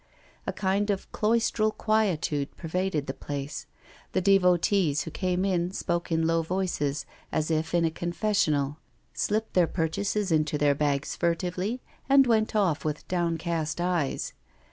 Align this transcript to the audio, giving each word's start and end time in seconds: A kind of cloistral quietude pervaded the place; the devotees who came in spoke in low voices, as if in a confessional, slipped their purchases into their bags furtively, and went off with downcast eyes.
A 0.47 0.51
kind 0.51 0.89
of 0.89 1.11
cloistral 1.11 1.69
quietude 1.71 2.57
pervaded 2.57 3.05
the 3.05 3.13
place; 3.13 3.67
the 4.13 4.19
devotees 4.19 5.03
who 5.03 5.11
came 5.11 5.45
in 5.45 5.69
spoke 5.69 6.11
in 6.11 6.25
low 6.25 6.41
voices, 6.41 7.05
as 7.31 7.51
if 7.51 7.75
in 7.75 7.85
a 7.85 7.91
confessional, 7.91 8.77
slipped 9.13 9.53
their 9.53 9.67
purchases 9.67 10.31
into 10.31 10.57
their 10.57 10.73
bags 10.73 11.15
furtively, 11.15 11.81
and 12.09 12.25
went 12.25 12.55
off 12.55 12.83
with 12.83 13.07
downcast 13.07 13.79
eyes. 13.79 14.33